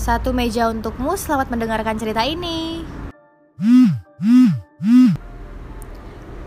[0.00, 2.80] Satu meja untukmu, selamat mendengarkan cerita ini.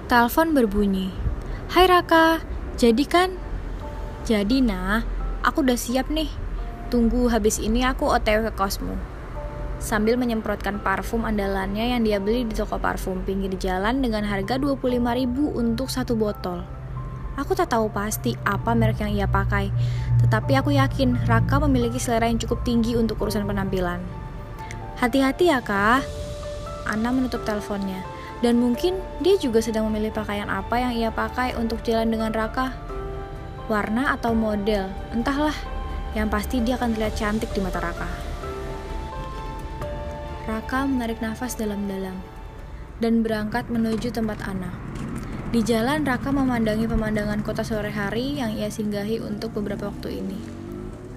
[0.10, 1.14] Telepon berbunyi.
[1.70, 2.42] Hai Raka,
[2.82, 3.30] jadi kan?
[4.26, 5.06] Jadi nah,
[5.46, 6.34] aku udah siap nih.
[6.90, 8.98] Tunggu habis ini aku otw ke kosmu.
[9.78, 15.30] Sambil menyemprotkan parfum andalannya yang dia beli di toko parfum pinggir jalan dengan harga 25.000
[15.54, 16.66] untuk satu botol.
[17.34, 19.74] Aku tak tahu pasti apa merek yang ia pakai,
[20.22, 23.98] tetapi aku yakin Raka memiliki selera yang cukup tinggi untuk urusan penampilan.
[25.02, 26.06] Hati-hati ya kak.
[26.86, 28.04] Ana menutup teleponnya,
[28.46, 32.76] dan mungkin dia juga sedang memilih pakaian apa yang ia pakai untuk jalan dengan Raka.
[33.72, 35.56] Warna atau model, entahlah.
[36.14, 38.06] Yang pasti dia akan terlihat cantik di mata Raka.
[40.46, 42.20] Raka menarik nafas dalam-dalam
[43.02, 44.93] dan berangkat menuju tempat Ana.
[45.54, 50.34] Di jalan, Raka memandangi pemandangan kota sore hari yang ia singgahi untuk beberapa waktu ini.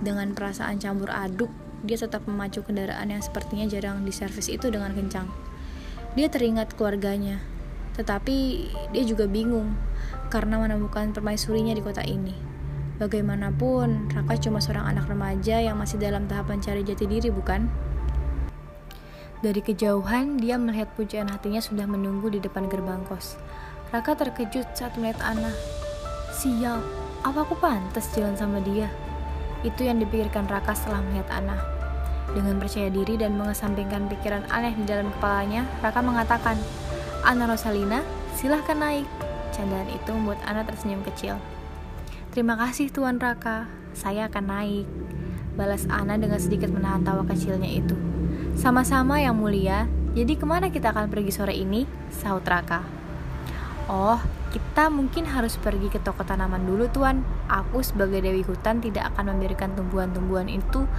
[0.04, 1.48] Dengan perasaan campur aduk,
[1.80, 5.24] dia tetap memacu kendaraan yang sepertinya jarang diservis itu dengan kencang.
[6.20, 7.40] Dia teringat keluarganya,
[7.96, 9.72] tetapi dia juga bingung
[10.28, 12.36] karena menemukan permaisurinya di kota ini.
[13.00, 17.72] Bagaimanapun, Raka cuma seorang anak remaja yang masih dalam tahap mencari jati diri, bukan?
[19.40, 23.40] Dari kejauhan, dia melihat pujian hatinya sudah menunggu di depan gerbang kos.
[23.94, 25.54] Raka terkejut saat melihat Ana.
[26.34, 26.82] Sial,
[27.22, 28.90] apa aku pantas jalan sama dia?
[29.62, 31.54] Itu yang dipikirkan Raka setelah melihat Ana.
[32.34, 36.58] Dengan percaya diri dan mengesampingkan pikiran aneh di dalam kepalanya, Raka mengatakan,
[37.22, 38.02] Ana Rosalina,
[38.34, 39.06] silahkan naik.
[39.54, 41.38] Candaan itu membuat Ana tersenyum kecil.
[42.34, 44.86] Terima kasih Tuan Raka, saya akan naik.
[45.54, 47.94] Balas Ana dengan sedikit menahan tawa kecilnya itu.
[48.58, 49.86] Sama-sama yang mulia,
[50.18, 51.86] jadi ke mana kita akan pergi sore ini?
[52.10, 52.95] Sahut Raka.
[53.86, 54.18] Oh,
[54.50, 57.22] kita mungkin harus pergi ke toko tanaman dulu, Tuan.
[57.46, 60.90] Aku sebagai Dewi Hutan tidak akan memberikan tumbuhan-tumbuhan itu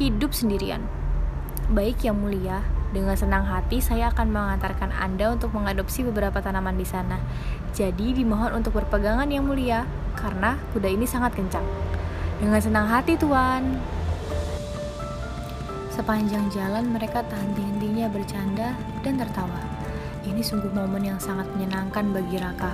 [0.00, 0.80] hidup sendirian.
[1.68, 2.64] Baik yang mulia,
[2.96, 7.20] dengan senang hati saya akan mengantarkan Anda untuk mengadopsi beberapa tanaman di sana.
[7.76, 9.84] Jadi dimohon untuk berpegangan yang mulia,
[10.16, 11.64] karena kuda ini sangat kencang.
[12.40, 13.80] Dengan senang hati, Tuan.
[15.92, 18.72] Sepanjang jalan mereka tak henti-hentinya bercanda
[19.04, 19.83] dan tertawa.
[20.24, 22.72] Ini sungguh momen yang sangat menyenangkan bagi Raka.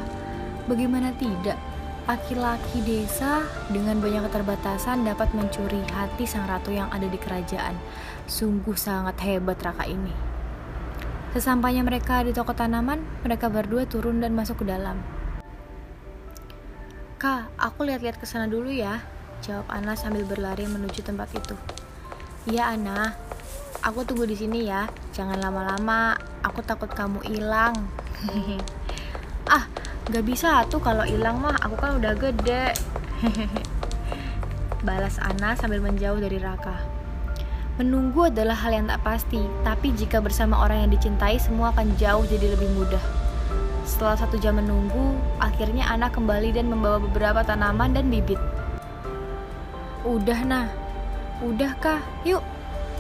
[0.71, 1.59] Bagaimana tidak,
[2.07, 3.43] laki-laki desa
[3.75, 7.75] dengan banyak keterbatasan dapat mencuri hati sang ratu yang ada di kerajaan.
[8.31, 10.15] Sungguh sangat hebat Raka ini.
[11.35, 14.99] Sesampainya mereka di toko tanaman, mereka berdua turun dan masuk ke dalam.
[17.19, 19.03] Kak, aku lihat-lihat ke sana dulu ya,
[19.43, 21.55] jawab Ana sambil berlari menuju tempat itu.
[22.51, 23.15] Iya, Ana,
[23.81, 24.85] Aku tunggu di sini ya,
[25.17, 26.13] jangan lama-lama.
[26.45, 27.73] Aku takut kamu hilang.
[29.57, 29.65] ah,
[30.05, 31.57] gak bisa tuh kalau hilang mah.
[31.65, 32.77] Aku kan udah gede.
[34.87, 36.77] Balas Ana sambil menjauh dari Raka.
[37.81, 42.29] Menunggu adalah hal yang tak pasti, tapi jika bersama orang yang dicintai, semua akan jauh
[42.29, 43.01] jadi lebih mudah.
[43.89, 48.37] Setelah satu jam menunggu, akhirnya Ana kembali dan membawa beberapa tanaman dan bibit.
[50.05, 50.69] Udah nah,
[51.41, 52.05] udah kah?
[52.29, 52.45] Yuk,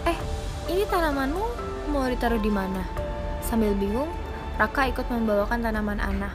[0.08, 0.39] eh
[0.70, 1.44] ini tanamanmu
[1.91, 2.86] mau ditaruh di mana?
[3.42, 4.06] Sambil bingung,
[4.54, 6.31] Raka ikut membawakan tanaman Ana.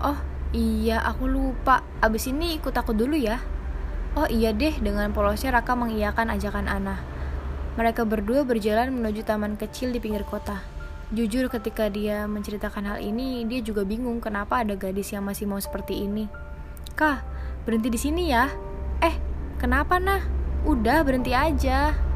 [0.00, 0.16] Oh,
[0.56, 1.84] iya aku lupa.
[2.00, 3.36] Abis ini ikut aku dulu ya.
[4.16, 7.04] Oh iya deh, dengan polosnya Raka mengiyakan ajakan Ana.
[7.76, 10.64] Mereka berdua berjalan menuju taman kecil di pinggir kota.
[11.12, 15.60] Jujur ketika dia menceritakan hal ini, dia juga bingung kenapa ada gadis yang masih mau
[15.60, 16.32] seperti ini.
[16.96, 17.20] Kah,
[17.68, 18.48] berhenti di sini ya.
[19.04, 19.14] Eh,
[19.60, 20.24] kenapa nah?
[20.64, 22.07] Udah berhenti aja.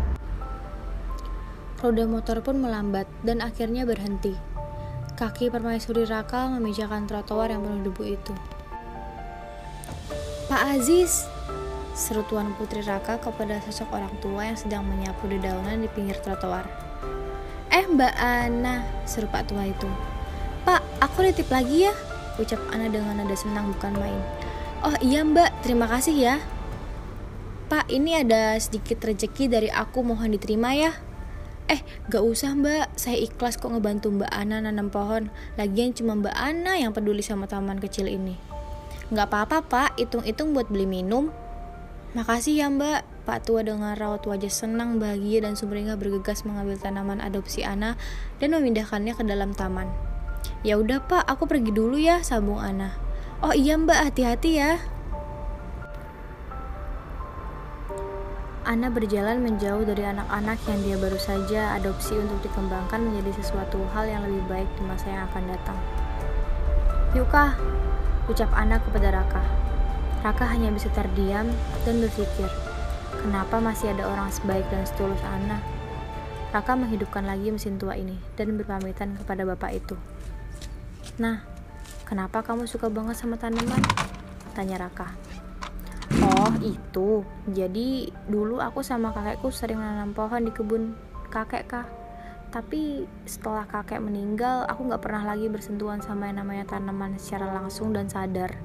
[1.82, 4.38] Roda motor pun melambat dan akhirnya berhenti.
[5.18, 8.34] Kaki permaisuri Raka memijakan trotoar yang penuh debu itu.
[10.46, 11.26] Pak Aziz,
[11.98, 16.70] seru Tuan Putri Raka kepada sosok orang tua yang sedang menyapu dedaunan di pinggir trotoar.
[17.74, 19.90] Eh Mbak Ana, seru Pak tua itu.
[20.62, 21.94] Pak, aku nitip lagi ya,
[22.38, 24.22] ucap Ana dengan nada senang bukan main.
[24.86, 26.38] Oh iya Mbak, terima kasih ya.
[27.66, 30.94] Pak, ini ada sedikit rezeki dari aku mohon diterima ya.
[31.72, 31.80] Eh,
[32.12, 35.32] gak usah mbak, saya ikhlas kok ngebantu mbak Ana nanam pohon.
[35.56, 38.36] Lagian cuma mbak Ana yang peduli sama taman kecil ini.
[39.08, 41.32] Gak apa-apa pak, hitung-hitung buat beli minum.
[42.12, 47.22] Makasih ya mbak, Pak tua dengan raut wajah senang, bahagia, dan sumringah bergegas mengambil tanaman
[47.22, 47.94] adopsi Ana
[48.42, 49.86] dan memindahkannya ke dalam taman.
[50.66, 52.92] Ya udah pak, aku pergi dulu ya, sambung Ana.
[53.40, 54.82] Oh iya mbak, hati-hati ya.
[58.72, 64.08] Ana berjalan menjauh dari anak-anak yang dia baru saja adopsi untuk dikembangkan menjadi sesuatu hal
[64.08, 65.76] yang lebih baik di masa yang akan datang.
[67.12, 67.52] Yuk kah,
[68.32, 69.44] ucap Ana kepada Raka.
[70.24, 71.52] Raka hanya bisa terdiam
[71.84, 72.48] dan berpikir,
[73.20, 75.60] kenapa masih ada orang sebaik dan setulus Ana.
[76.56, 80.00] Raka menghidupkan lagi mesin tua ini dan berpamitan kepada bapak itu.
[81.20, 81.44] Nah,
[82.08, 83.84] kenapa kamu suka banget sama tanaman?
[84.56, 85.31] Tanya Raka.
[86.42, 87.22] Oh, itu.
[87.54, 90.98] Jadi dulu aku sama kakekku sering menanam pohon di kebun
[91.30, 91.86] kakek kak.
[92.50, 97.94] Tapi setelah kakek meninggal, aku nggak pernah lagi bersentuhan sama yang namanya tanaman secara langsung
[97.94, 98.58] dan sadar.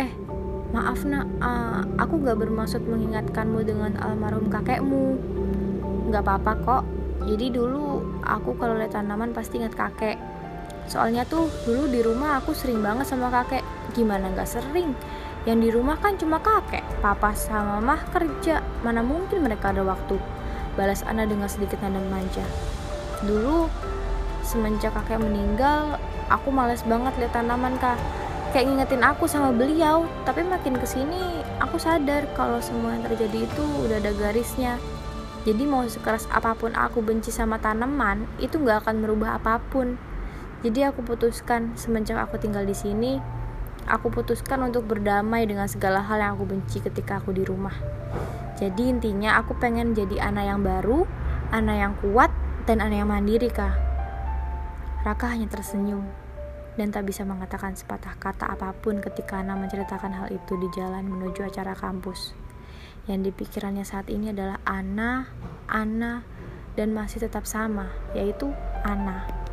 [0.00, 0.08] Eh,
[0.72, 5.20] maaf nak, uh, aku nggak bermaksud mengingatkanmu dengan almarhum kakekmu.
[6.08, 6.84] Nggak apa-apa kok.
[7.28, 10.16] Jadi dulu aku kalau lihat tanaman pasti ingat kakek.
[10.88, 13.60] Soalnya tuh dulu di rumah aku sering banget sama kakek.
[13.92, 14.96] Gimana nggak sering?
[15.46, 18.66] Yang di rumah kan cuma kakek, papa sama mah kerja.
[18.82, 20.18] Mana mungkin mereka ada waktu?
[20.74, 22.42] Balas Ana dengan sedikit nada manja.
[23.22, 23.70] Dulu,
[24.42, 27.94] semenjak kakek meninggal, aku males banget lihat tanaman kak.
[28.50, 33.46] Kayak ngingetin aku sama beliau, tapi makin ke sini aku sadar kalau semua yang terjadi
[33.46, 34.82] itu udah ada garisnya.
[35.46, 39.94] Jadi mau sekeras apa pun aku benci sama tanaman, itu nggak akan merubah apa pun.
[40.66, 43.22] Jadi aku putuskan semenjak aku tinggal di sini,
[43.86, 47.74] aku putuskan untuk berdamai dengan segala hal yang aku benci ketika aku di rumah.
[48.58, 51.06] Jadi intinya aku pengen jadi anak yang baru,
[51.54, 52.30] anak yang kuat,
[52.66, 53.74] dan anak yang mandiri kah.
[55.06, 56.26] Raka hanya tersenyum
[56.76, 61.08] dan tak bisa mengatakan sepatah kata apa pun ketika Ana menceritakan hal itu di jalan
[61.08, 62.36] menuju acara kampus.
[63.08, 65.30] Yang di pikirannya saat ini adalah Ana,
[65.70, 66.20] Ana,
[66.76, 68.52] dan masih tetap sama, yaitu
[68.84, 69.45] Ana.